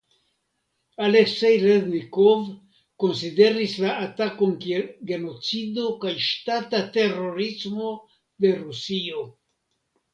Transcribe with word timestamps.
Aleksej 1.07 1.57
Reznikov 1.63 2.41
konsideris 3.05 3.77
la 3.85 3.93
atakon 4.07 4.57
kiel 4.65 4.91
genocido 5.13 5.87
kaj 6.07 6.17
ŝtata 6.31 6.85
terorismo 6.99 7.97
de 8.45 8.59
Rusio. 8.67 9.27